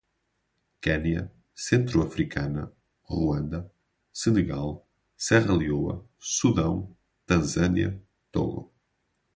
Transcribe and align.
Quenia, 0.81 1.29
Centro-Africana, 1.55 2.73
Ruanda, 3.03 3.69
Senegal, 4.11 4.83
Serra 5.15 5.53
Leoa, 5.55 6.03
Sudão, 6.17 6.97
Tanzânia, 7.27 8.01
Togo 8.31 8.73